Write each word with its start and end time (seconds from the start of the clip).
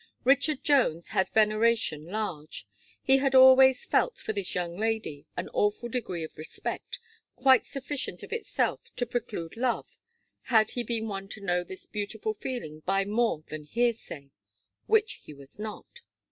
Richard 0.23 0.63
Jones 0.63 1.09
had 1.09 1.29
veneration 1.29 2.07
large. 2.07 2.67
He 3.03 3.17
had 3.17 3.35
always 3.35 3.85
felt 3.85 4.17
for 4.17 4.33
this 4.33 4.55
young 4.55 4.75
lady 4.75 5.27
an 5.37 5.47
awful 5.49 5.89
degree 5.89 6.23
of 6.23 6.39
respect, 6.39 6.97
quite 7.35 7.65
sufficient 7.67 8.23
of 8.23 8.33
itself 8.33 8.91
to 8.95 9.05
preclude 9.05 9.55
love, 9.55 9.99
had 10.45 10.71
he 10.71 10.81
been 10.81 11.07
one 11.07 11.27
to 11.27 11.41
know 11.41 11.63
this 11.63 11.85
beautiful 11.85 12.33
feeling 12.33 12.79
by 12.79 13.05
more 13.05 13.43
than 13.49 13.63
hearsay 13.63 14.31
which 14.87 15.19
he 15.21 15.35
was 15.35 15.59
not. 15.59 16.01